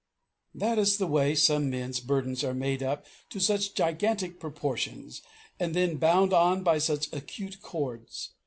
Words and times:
That 0.55 0.79
is 0.79 0.97
the 0.97 1.05
way 1.05 1.35
some 1.35 1.69
men's 1.69 1.99
burdens 1.99 2.43
are 2.43 2.55
made 2.55 2.81
up 2.81 3.05
to 3.29 3.39
such 3.39 3.75
gigantic 3.75 4.39
proportions 4.39 5.21
and 5.59 5.75
then 5.75 5.97
bound 5.97 6.33
on 6.33 6.63
by 6.63 6.79
such 6.79 7.13
acute 7.13 7.61
cords. 7.61 8.31